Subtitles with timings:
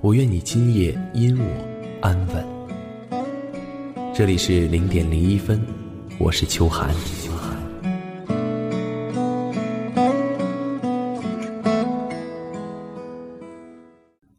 [0.00, 2.46] 我愿你今夜因我安稳。
[4.14, 5.60] 这里是零点零一分，
[6.20, 6.94] 我是秋寒。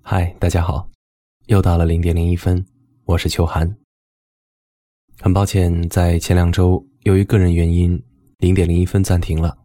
[0.01, 0.89] 嗨，大家好，
[1.47, 2.65] 又到了零点零一分，
[3.03, 3.69] 我是秋寒。
[5.19, 8.01] 很抱歉，在前两周由于个人原因，
[8.37, 9.57] 零点零一分暂停了。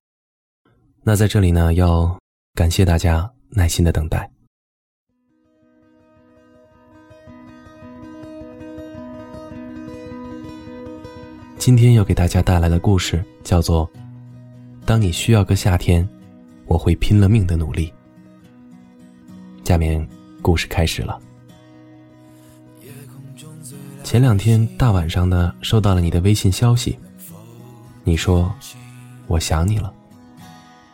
[1.04, 2.18] 那在这里呢，要
[2.54, 4.33] 感谢大家耐心的等待。
[11.64, 13.88] 今天要给大家带来的故事叫做
[14.84, 16.06] 《当你需要个夏天，
[16.66, 17.90] 我会拼了命的努力》。
[19.66, 20.06] 下面
[20.42, 21.18] 故事开始了。
[24.02, 26.98] 前两天大晚上的收到了你的微信消息，
[28.02, 28.54] 你说
[29.26, 29.90] 我想你了。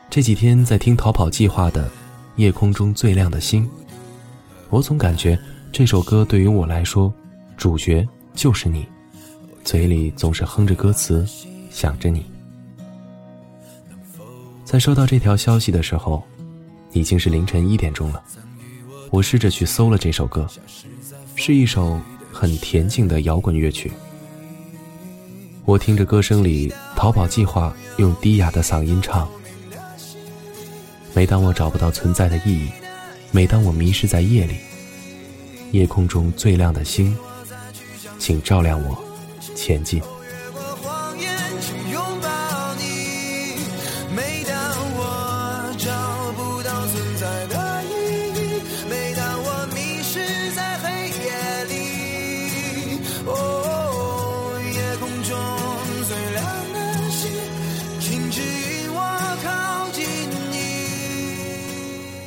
[0.09, 1.89] 这几天在听《逃跑计划》的
[2.37, 3.65] 《夜空中最亮的星》，
[4.69, 5.37] 我总感觉
[5.73, 7.13] 这首歌对于我来说，
[7.57, 8.87] 主角就是你。
[9.65, 11.27] 嘴里总是哼着歌词，
[11.71, 12.25] 想着你。
[14.65, 16.23] 在收到这条消息的时候，
[16.93, 18.23] 已经是凌晨一点钟了。
[19.11, 20.49] 我试着去搜了这首歌，
[21.37, 22.01] 是一首
[22.33, 23.93] 很恬静的摇滚乐曲。
[25.65, 29.29] 我听着歌声里《逃跑计划》用低哑的嗓音唱
[31.15, 32.71] ：“每当我找不到存在的意义，
[33.31, 34.57] 每当我迷失在夜里，
[35.73, 37.17] 夜空中最亮的星，
[38.19, 38.99] 请照亮我。”
[39.63, 40.03] 前进。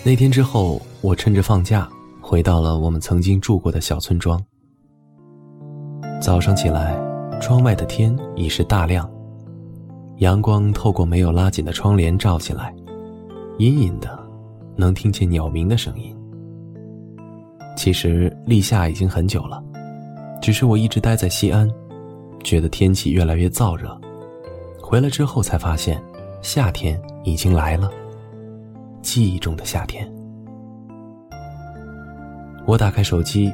[0.06, 1.90] 那天之后，我趁着放假
[2.22, 4.40] 回到了我们曾经住过的小村庄。
[6.22, 7.13] 早上起来。
[7.44, 9.06] 窗外的天已是大亮，
[10.20, 12.74] 阳光透过没有拉紧的窗帘照进来，
[13.58, 14.18] 隐隐的
[14.78, 16.16] 能听见鸟鸣的声音。
[17.76, 19.62] 其实立夏已经很久了，
[20.42, 21.70] 只是我一直待在西安，
[22.46, 24.00] 觉得天气越来越燥热。
[24.82, 26.02] 回来之后才发现，
[26.42, 27.92] 夏天已经来了，
[29.02, 30.10] 记忆中的夏天。
[32.66, 33.52] 我打开手机，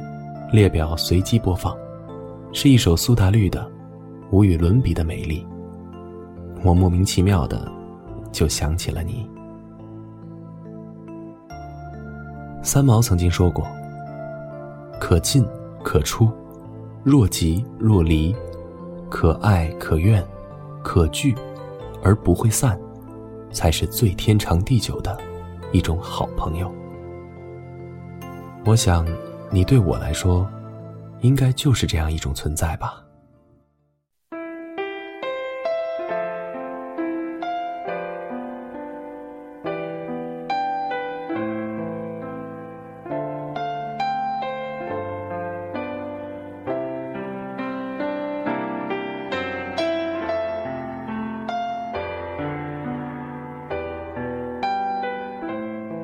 [0.52, 1.76] 列表随机播放，
[2.52, 3.68] 是一首苏打绿的。
[4.30, 5.46] 无与伦比的美丽，
[6.62, 7.70] 我莫名其妙的
[8.30, 9.28] 就想起了你。
[12.62, 13.66] 三毛曾经说过
[15.00, 15.44] ：“可进
[15.82, 16.30] 可出，
[17.02, 18.34] 若即若离，
[19.08, 20.24] 可爱可怨，
[20.82, 21.34] 可聚
[22.02, 22.78] 而不会散，
[23.50, 25.18] 才是最天长地久的
[25.72, 26.72] 一种好朋友。”
[28.64, 29.04] 我想，
[29.50, 30.48] 你对我来说，
[31.22, 33.02] 应该就是这样一种存在吧。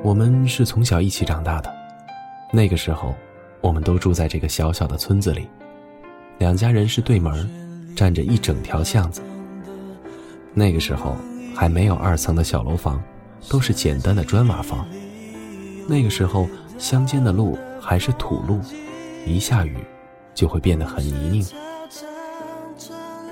[0.07, 1.75] 我们是从小一起长大的，
[2.53, 3.13] 那个时候，
[3.61, 5.49] 我们都住在这个小小的村子里，
[6.39, 7.51] 两家人是对门，
[7.97, 9.21] 占着一整条巷子。
[10.55, 11.17] 那个时候
[11.57, 13.03] 还没有二层的小楼房，
[13.49, 14.87] 都是简单的砖瓦房。
[15.89, 16.49] 那个时候
[16.79, 18.61] 乡间的路还是土路，
[19.27, 19.77] 一下雨
[20.37, 21.45] 就会变得很泥泞。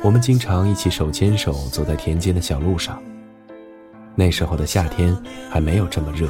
[0.02, 3.00] 我们经常一起手牵手走在田间的小路上。
[4.16, 5.16] 那时候的夏天
[5.48, 6.28] 还没有这么热。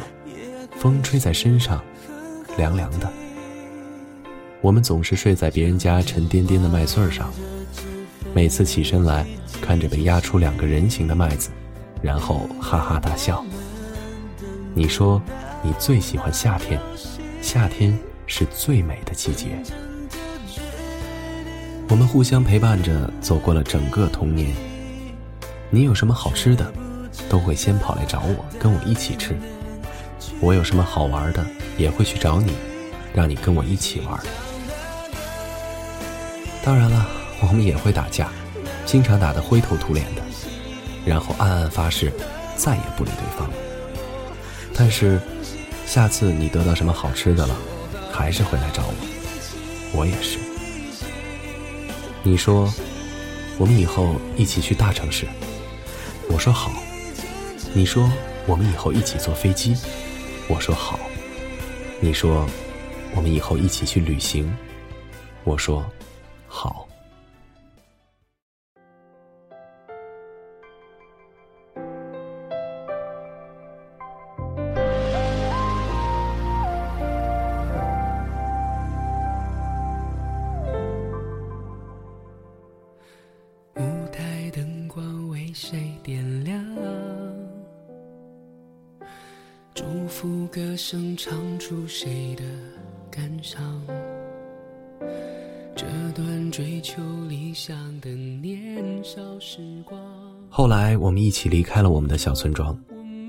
[0.84, 1.82] 风吹在身上，
[2.58, 3.10] 凉凉的。
[4.60, 7.32] 我们总是睡在别人家沉甸甸的麦穗上，
[8.34, 9.26] 每次起身来
[9.62, 11.48] 看着被压出两个人形的麦子，
[12.02, 13.42] 然后哈哈大笑。
[14.75, 15.22] 你说
[15.62, 16.78] 你最喜欢夏天，
[17.40, 19.56] 夏天是最美的季节。
[21.88, 24.54] 我们互相陪伴着走过了整个童年。
[25.70, 26.70] 你有什么好吃的，
[27.31, 29.34] 都会先跑来找我，跟我一起吃。
[30.40, 31.44] 我有什么好玩的，
[31.76, 32.52] 也会去找你，
[33.12, 34.20] 让你跟我一起玩。
[36.62, 37.06] 当然了，
[37.40, 38.30] 我们也会打架，
[38.86, 40.22] 经常打得灰头土脸的，
[41.04, 42.12] 然后暗暗发誓
[42.56, 43.50] 再也不理对方。
[44.74, 45.20] 但是，
[45.86, 47.56] 下次你得到什么好吃的了，
[48.12, 48.94] 还是会来找我。
[49.92, 50.38] 我也是。
[52.22, 52.72] 你说，
[53.58, 55.26] 我们以后一起去大城市，
[56.28, 56.72] 我说好。
[57.74, 58.10] 你说，
[58.46, 59.76] 我们以后一起坐飞机，
[60.46, 60.99] 我说好。
[62.00, 62.46] 你说，
[63.14, 64.52] 我们以后一起去旅行，
[65.43, 65.85] 我说
[66.46, 66.87] 好。
[96.14, 100.00] 段追求理想的年少时光。
[100.49, 102.78] 后来，我们一起离开了我们的小村庄，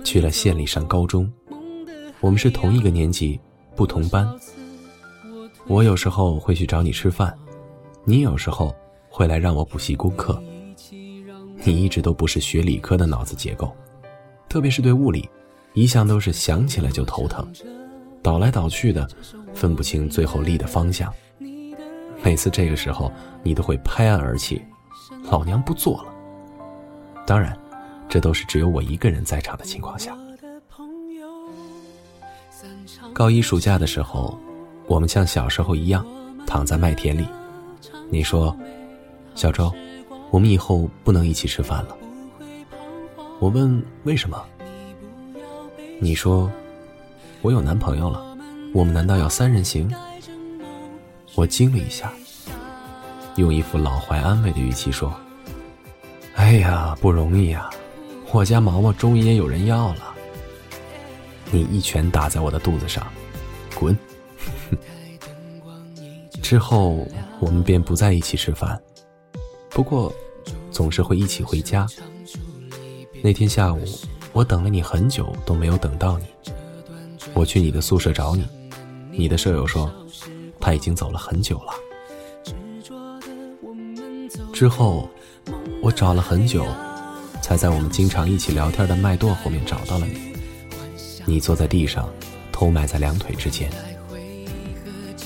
[0.04, 1.32] 去了县里上高中。
[2.20, 3.40] 我们是同一个年级，
[3.76, 4.30] 不同班。
[5.66, 7.36] 我有时候会去找你吃饭，
[8.04, 8.74] 你有时候
[9.10, 10.40] 会来让我补习功课。
[11.64, 13.76] 你一直都不是学理科的脑子结构，
[14.48, 15.28] 特别是对物理。
[15.74, 17.46] 一向都是想起来就头疼，
[18.22, 19.10] 倒来倒去的，
[19.56, 21.12] 分不清最后力的方向。
[22.26, 23.12] 每次这个时候，
[23.44, 24.60] 你都会拍案而起
[25.30, 26.12] ：“老娘不做了。”
[27.24, 27.56] 当然，
[28.10, 30.18] 这都是只有我一个人在场的情况下。
[33.14, 34.36] 高一暑假的时候，
[34.88, 36.04] 我们像小时候一样
[36.48, 37.28] 躺在麦田里。
[38.10, 38.58] 你说
[39.36, 39.72] ：“小周，
[40.32, 41.96] 我们以后不能一起吃饭了。”
[43.38, 44.44] 我问：“为什么？”
[46.02, 46.50] 你说，
[47.44, 48.36] 我有男朋友了，
[48.74, 49.88] 我们难道要三人行？
[51.36, 52.12] 我惊了一下，
[53.36, 55.14] 用一副老怀安慰的语气说
[56.36, 57.70] ：“哎呀，不容易呀，
[58.32, 60.16] 我家毛毛终于也有人要了。”
[61.52, 63.06] 你一拳打在我的肚子上，
[63.76, 63.98] 滚！
[66.42, 67.08] 之后
[67.40, 68.82] 我们便不在一起吃饭，
[69.70, 70.14] 不过
[70.72, 71.86] 总是会一起回家。
[73.22, 73.84] 那天下午。
[74.34, 76.26] 我等了你很久都没有等到你，
[77.34, 78.46] 我去你的宿舍找你，
[79.10, 79.90] 你的舍友说
[80.66, 81.72] 他已经走了很久了。
[84.52, 85.08] 之后
[85.80, 86.66] 我找了很久，
[87.40, 90.34] 才在我们经常一起聊天的麦垛后面找到了你。
[91.24, 92.10] 你坐在地上，
[92.52, 93.70] 头埋在两腿之间。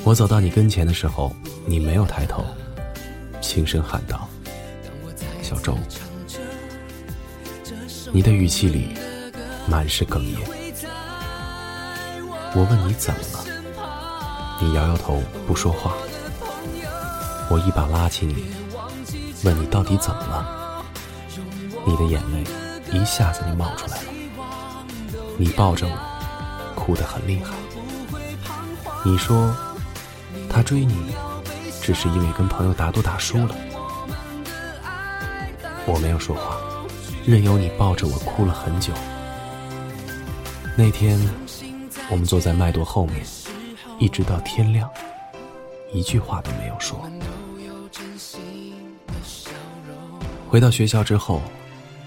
[0.04, 1.34] 我走到你跟前的时候，
[1.66, 2.44] 你没有抬头，
[3.40, 4.28] 轻声喊道
[5.42, 5.78] ：“小周。”
[8.12, 8.90] 你的语气里
[9.70, 10.38] 满是哽咽。
[12.54, 13.46] 我问你怎么了，
[14.60, 15.94] 你摇摇头不说话。
[17.50, 18.52] 我一把拉起你，
[19.44, 20.84] 问你到底怎么了。
[21.86, 22.44] 你的眼泪
[22.92, 24.10] 一下子就冒出来了。
[25.38, 27.54] 你抱着我，哭得很厉害。
[29.04, 29.56] 你说
[30.50, 31.16] 他追你，
[31.82, 33.56] 只是因为跟朋友打赌打输了。
[35.86, 36.58] 我没有说话。
[37.26, 38.92] 任由你抱着我哭了很久。
[40.76, 41.20] 那天，
[42.10, 43.26] 我们坐在麦垛后面，
[44.00, 44.90] 一直到天亮，
[45.92, 46.98] 一句话都没有说。
[50.48, 51.42] 回到学校之后，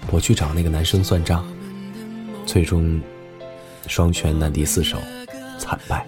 [0.09, 1.45] 我去找那个男生算账，
[2.47, 2.99] 最终
[3.87, 4.97] 双拳难敌四手，
[5.59, 6.03] 惨败。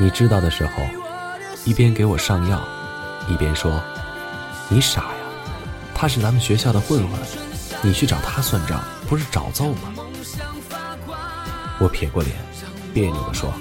[0.00, 0.72] 你知道的时候，
[1.66, 2.60] 一边给我上药，
[3.28, 3.78] 一边说
[4.70, 5.10] ：“你傻呀。”
[5.94, 7.20] 他是咱们学校的混混，
[7.82, 9.94] 你去找他算账，不是找揍吗？
[11.78, 12.34] 我撇过脸，
[12.92, 13.52] 别扭的说：“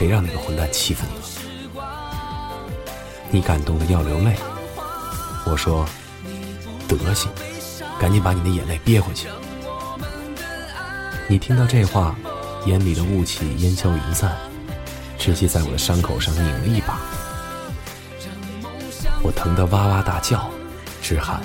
[0.00, 1.24] 谁让那个混蛋欺负你了？”
[3.30, 4.34] 你感动的要流泪。
[5.44, 5.84] 我说
[6.88, 7.30] ：“德行，
[8.00, 9.28] 赶紧把你的眼泪憋回去。”
[11.28, 12.16] 你听到这话，
[12.64, 14.34] 眼里的雾气烟消云散，
[15.18, 16.98] 直接在我的伤口上拧了一把。
[19.22, 20.48] 我疼得哇哇大叫，
[21.02, 21.42] 直喊：“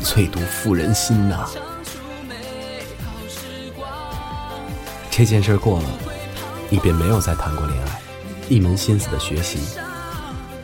[0.00, 1.46] 最毒妇人心呐！”
[5.10, 5.88] 这件事过了，
[6.72, 8.00] 你便没有再谈过恋爱，
[8.48, 9.58] 一门心思的学习。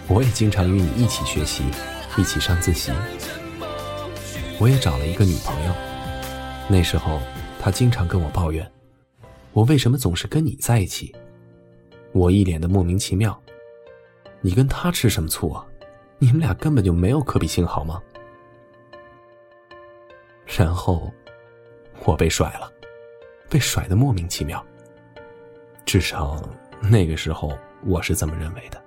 [0.07, 1.65] 我也经常与你一起学习，
[2.17, 2.93] 一起上自习。
[4.61, 5.73] 我也找了一个女朋友，
[6.69, 7.21] 那时候
[7.61, 8.71] 她经常跟我抱怨，
[9.53, 11.13] 我为什么总是跟你在一起。
[12.13, 13.37] 我一脸的莫名其妙，
[14.41, 15.67] 你跟她吃什么醋啊？
[16.19, 18.01] 你们俩根本就没有可比性，好吗？
[20.47, 21.13] 然后，
[22.05, 22.73] 我被甩了，
[23.51, 24.65] 被甩的莫名其妙。
[25.87, 26.37] 至少
[26.83, 28.83] 那个时候我是这么认为的。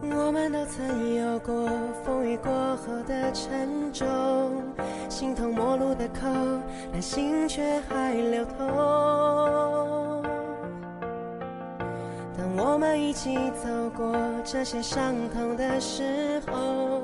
[0.00, 1.68] 我们都曾有过
[2.02, 4.64] 风雨过后的沉重，
[5.10, 6.26] 形同陌路的口，
[6.90, 8.56] 但心却还流通。
[12.34, 17.02] 当我们一起走过这些伤痛的时候，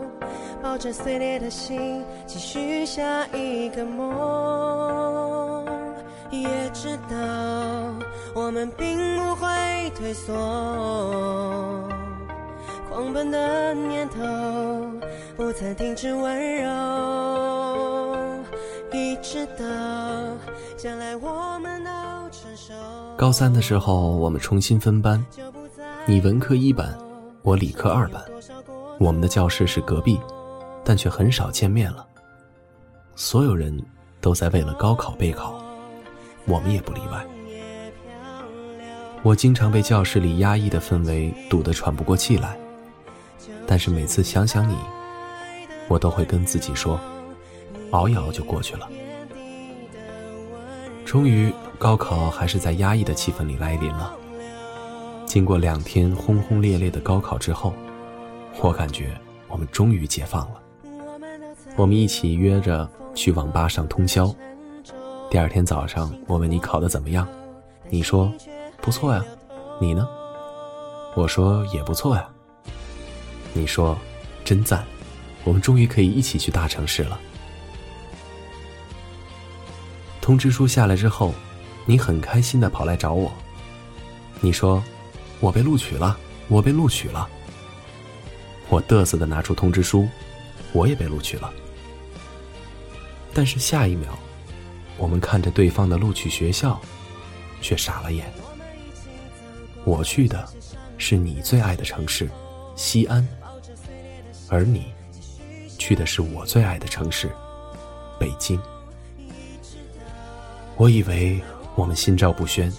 [0.68, 5.64] 抱着碎裂的心，继续下一个梦，
[6.30, 7.16] 也知道
[8.34, 9.48] 我们并不会
[9.96, 10.34] 退缩。
[12.86, 14.18] 狂奔的念头
[15.38, 18.18] 不曾停止温柔，
[18.92, 19.64] 一直到
[20.76, 21.90] 将来我们都
[22.30, 22.74] 成熟。
[23.16, 25.24] 高三的时候，我们重新分班，
[26.04, 26.94] 你文科一班，
[27.40, 28.22] 我理科二班，
[29.00, 30.20] 我们的教室是隔壁，
[30.88, 32.06] 但却很少见面了。
[33.14, 33.78] 所有人
[34.22, 35.62] 都在为了高考备考，
[36.46, 37.22] 我们也不例外。
[39.22, 42.58] 我经常被教室里压抑的氛围堵得喘不过气来。
[43.66, 44.78] 但是每次想想你，
[45.88, 46.98] 我都会跟自己说，
[47.90, 48.88] 熬一熬就过去了。
[51.04, 54.14] 终于，高考还是在压抑的气氛里来临了。
[55.26, 57.74] 经过两天轰轰烈烈的高考之后，
[58.62, 59.14] 我感觉
[59.48, 60.62] 我们终于解放了。
[61.78, 64.34] 我们一起约着去网吧上通宵。
[65.30, 67.24] 第二天早上，我问你考得怎么样，
[67.88, 68.32] 你说
[68.82, 69.24] 不错呀。
[69.80, 70.08] 你呢？
[71.14, 72.28] 我说也不错呀。
[73.52, 73.96] 你说，
[74.44, 74.84] 真赞！
[75.44, 77.16] 我们终于可以一起去大城市了。
[80.20, 81.32] 通知书下来之后，
[81.86, 83.32] 你很开心的跑来找我。
[84.40, 84.82] 你说，
[85.38, 86.18] 我被录取了，
[86.48, 87.28] 我被录取了。
[88.68, 90.08] 我嘚瑟的拿出通知书，
[90.72, 91.48] 我也被录取了。
[93.38, 94.18] 但是下一秒，
[94.96, 96.76] 我们看着对方的录取学校，
[97.60, 98.26] 却傻了眼。
[99.84, 100.44] 我去的，
[100.96, 102.28] 是你最爱的城市，
[102.74, 103.24] 西安。
[104.48, 104.92] 而你
[105.78, 107.30] 去的是我最爱的城市，
[108.18, 108.60] 北京。
[110.76, 111.40] 我以为
[111.76, 112.72] 我们心照不宣，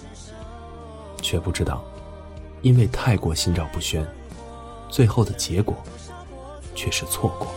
[1.22, 1.82] 却不知道，
[2.60, 4.06] 因为太过心照不宣，
[4.90, 5.74] 最后的结果
[6.74, 7.50] 却是错过。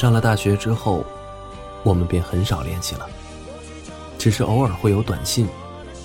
[0.00, 1.04] 上了大学之后，
[1.82, 3.06] 我们便很少联系了，
[4.16, 5.46] 只是偶尔会有短信，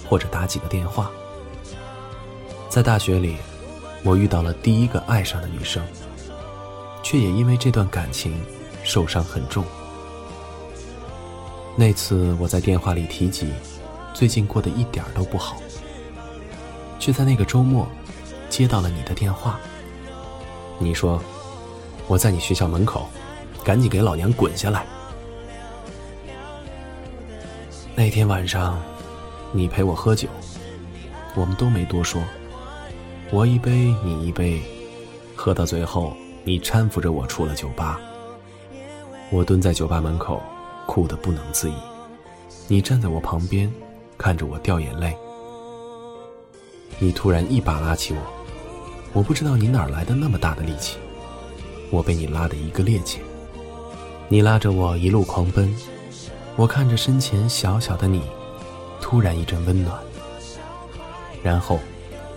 [0.06, 1.10] 或者打几个电话。
[2.68, 3.38] 在大学里，
[4.04, 5.82] 我遇到了第一个爱上的女生，
[7.02, 8.38] 却也因为这段感情
[8.84, 9.64] 受伤很重。
[11.78, 13.48] 那次我在电话里提及，
[14.14, 15.56] 最近过得一点都不好，
[17.00, 17.88] 却在那个周末
[18.50, 19.58] 接到了你的电话。
[20.80, 21.18] 你说
[22.08, 23.08] 我在你学校门口。
[23.65, 24.86] 赶紧给老娘滚下来！
[27.95, 28.79] 那天晚上，
[29.51, 30.27] 你陪我喝酒，
[31.34, 32.22] 我们都没多说，
[33.31, 34.62] 我一杯你一杯，
[35.36, 38.00] 喝到最后，你搀扶着我出了酒吧。
[39.31, 40.39] 我蹲在酒吧门口，
[40.86, 41.75] 哭得不能自已。
[42.67, 43.74] 你站在我旁边，
[44.15, 45.17] 看着我掉眼泪。
[47.00, 48.22] 你突然一把拉起我，
[49.12, 50.98] 我不知道你哪来的那么大的力气，
[51.89, 53.17] 我被你拉得一个趔趄。
[54.27, 55.72] 你拉着我一路狂奔，
[56.55, 58.24] 我看着身前小小的你，
[59.00, 59.96] 突然一阵温暖。
[61.44, 61.79] 然后，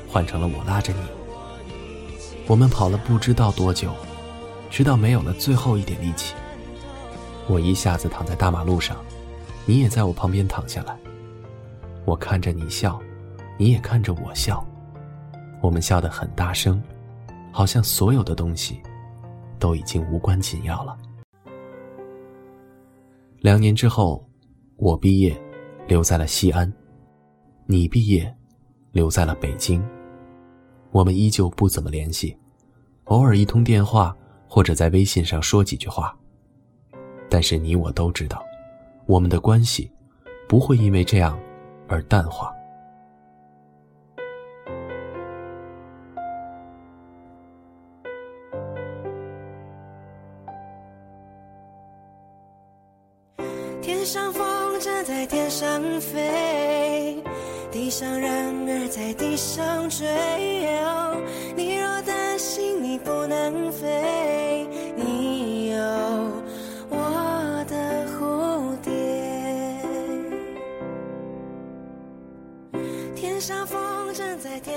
[0.06, 1.00] 换成了我拉着你，
[2.46, 3.90] 我们跑了不知道多久，
[4.68, 6.34] 直到没有了最后一点力气，
[7.46, 8.98] 我一下子躺在大马路上，
[9.64, 10.94] 你也在我旁边躺下来。
[12.04, 13.00] 我看着你笑，
[13.56, 14.62] 你也看着我笑，
[15.62, 16.82] 我们笑得很大声，
[17.50, 18.82] 好像所有的东西
[19.58, 20.94] 都已经无关紧要了。
[23.40, 24.28] 两年之后，
[24.76, 25.40] 我毕业，
[25.86, 26.68] 留在了西安；
[27.66, 28.34] 你毕业，
[28.90, 29.80] 留在了北京。
[30.90, 32.36] 我们依旧不怎么联系，
[33.04, 34.16] 偶尔一通电话
[34.48, 36.16] 或者在微信上说几句话。
[37.30, 38.42] 但是你我都知道，
[39.06, 39.88] 我们的关系
[40.48, 41.38] 不会因为这样
[41.86, 42.52] 而淡化。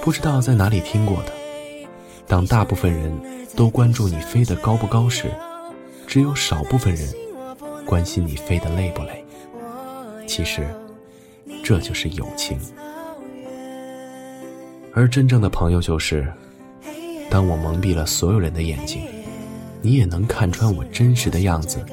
[0.04, 1.32] 不知道在哪里听过的，
[2.28, 3.12] 当大部分人
[3.56, 5.32] 都关注你飞得高不高时，
[6.08, 7.08] 只有少部分人
[7.86, 9.24] 关心你飞得累不累。
[10.28, 10.68] 其实，
[11.64, 12.58] 这就是友情。
[14.94, 16.32] 而真正的朋友就是，
[17.30, 19.04] 当我蒙蔽了所有人的眼睛，
[19.82, 21.86] 你也能看穿我真实的样子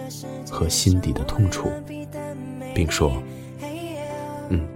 [0.51, 1.71] 和心底的痛楚，
[2.75, 3.13] 并说
[4.51, 4.67] ：“嗯，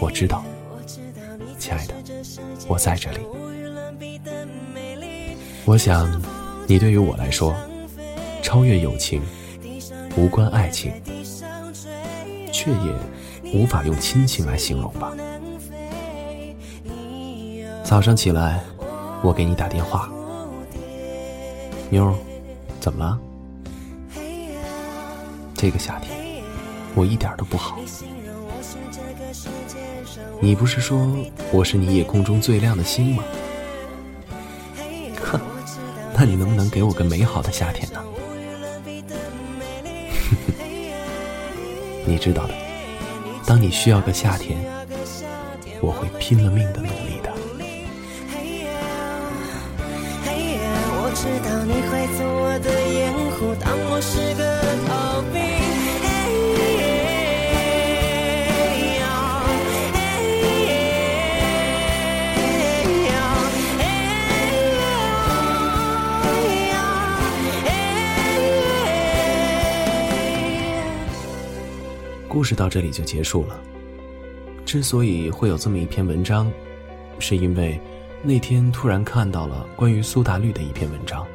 [0.00, 0.44] 我知道，
[1.68, 1.94] 亲爱的，
[2.66, 3.18] 我在这里。”
[5.66, 6.10] 我想，
[6.66, 7.54] 你对于我来说，
[8.42, 9.20] 超越友情，
[10.16, 10.90] 无关爱情，
[12.50, 12.94] 却也
[13.52, 15.12] 无法用亲情来形容吧。
[17.84, 18.64] 早上起来，
[19.22, 20.10] 我给你打电话，
[21.90, 22.14] 妞儿，
[22.80, 23.20] 怎么了？
[25.54, 26.42] 这个夏天，
[26.94, 27.78] 我一点都不好。
[30.40, 31.12] 你不是说
[31.50, 33.24] 我是你夜空中最亮的星吗？
[35.20, 35.40] 哼，
[36.14, 38.00] 那你能不能给我个美好的夏天呢？
[42.06, 42.54] 你知道的，
[43.46, 44.56] 当你需要个夏天，
[45.80, 47.32] 我会拼了命的努力的。
[51.00, 53.97] 我知道你会做我的掩护，当我
[72.38, 73.60] 故事到这里就结束了。
[74.64, 76.48] 之所以会有这么一篇文章，
[77.18, 77.80] 是因为
[78.22, 81.26] 那天突然看到了关于苏打绿的一篇文章，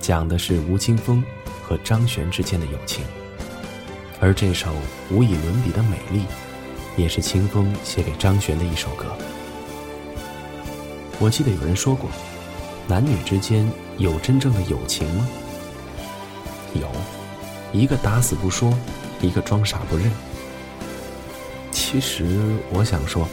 [0.00, 1.22] 讲的是吴青峰
[1.62, 3.04] 和张悬之间的友情。
[4.18, 4.74] 而这首
[5.08, 6.24] 无以伦比的美丽，
[6.96, 9.06] 也是清风写给张悬的一首歌。
[11.20, 12.10] 我记得有人说过，
[12.88, 15.28] 男女之间有真正的友情吗？
[16.74, 16.90] 有，
[17.72, 18.76] 一个打死不说，
[19.20, 20.10] 一个装傻不认。
[21.70, 22.24] 其实
[22.70, 23.26] 我想说，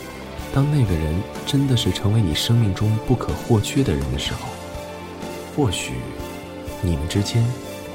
[0.53, 4.47] 当那个人真的是成为你生命中不可或缺的人的时候，
[5.55, 5.93] 或许
[6.81, 7.45] 你们之间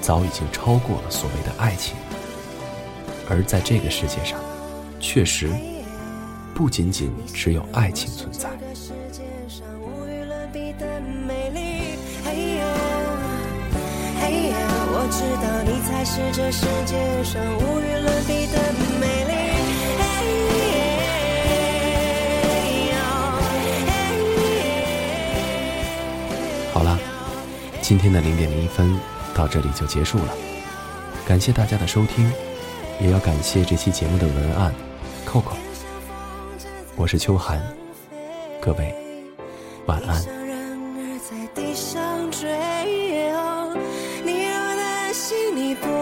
[0.00, 1.96] 早已经超过了所谓的爱情。
[3.28, 4.38] 而在这个世界上，
[4.98, 5.50] 确实
[6.54, 8.50] 不仅仅只有爱情存在。
[15.10, 18.58] 知道你才是这世界上无与伦比的
[19.00, 19.30] 美丽。
[26.72, 26.98] 好了，
[27.82, 28.98] 今天的零点零一分
[29.34, 30.28] 到这里就结束了，
[31.26, 32.32] 感谢大家的收听，
[33.00, 34.72] 也要感谢这期节目的文案
[35.24, 35.56] 扣扣。
[36.94, 37.60] 我是秋寒，
[38.60, 38.94] 各位
[39.86, 40.24] 晚安。
[40.46, 42.00] 让在地上
[45.30, 45.99] see need